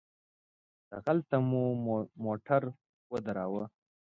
[0.91, 1.63] دغلته مو
[2.25, 2.61] موټر
[3.11, 3.63] ودراوه.